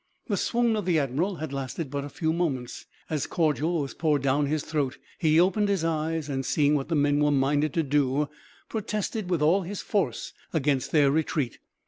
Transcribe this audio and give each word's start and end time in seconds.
The 0.25 0.35
swoon 0.35 0.75
of 0.75 0.85
the 0.85 0.97
admiral 0.97 1.35
had 1.35 1.53
lasted 1.53 1.91
but 1.91 2.03
a 2.03 2.09
few 2.09 2.33
moments. 2.33 2.87
As 3.07 3.27
cordial 3.27 3.81
was 3.83 3.93
poured 3.93 4.23
down 4.23 4.47
his 4.47 4.63
throat 4.63 4.97
he 5.19 5.39
opened 5.39 5.69
his 5.69 5.83
eyes 5.83 6.27
and, 6.27 6.43
seeing 6.43 6.73
what 6.73 6.87
the 6.89 6.95
men 6.95 7.19
were 7.19 7.29
minded 7.29 7.71
to 7.75 7.83
do, 7.83 8.27
protested 8.67 9.29
with 9.29 9.43
all 9.43 9.61
his 9.61 9.81
force 9.81 10.33
against 10.55 10.91
their 10.91 11.11
retreat. 11.11 11.59